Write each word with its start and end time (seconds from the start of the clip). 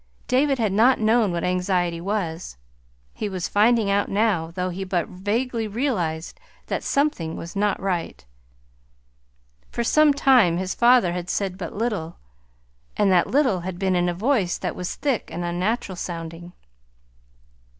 David 0.27 0.57
had 0.57 0.71
not 0.71 0.99
known 0.99 1.31
what 1.31 1.43
anxiety 1.43 2.01
was. 2.01 2.57
He 3.13 3.29
was 3.29 3.47
finding 3.47 3.87
out 3.91 4.09
now 4.09 4.49
though 4.49 4.69
he 4.69 4.83
but 4.83 5.07
vaguely 5.07 5.67
realized 5.67 6.39
that 6.65 6.83
something 6.83 7.35
was 7.37 7.55
not 7.55 7.79
right. 7.79 8.25
For 9.69 9.83
some 9.83 10.11
time 10.11 10.57
his 10.57 10.73
father 10.73 11.13
had 11.13 11.29
said 11.29 11.55
but 11.55 11.75
little, 11.75 12.17
and 12.97 13.11
that 13.11 13.27
little 13.27 13.59
had 13.59 13.77
been 13.77 13.95
in 13.95 14.09
a 14.09 14.15
voice 14.15 14.57
that 14.57 14.75
was 14.75 14.95
thick 14.95 15.29
and 15.31 15.45
unnatural 15.45 15.95
sounding. 15.95 16.53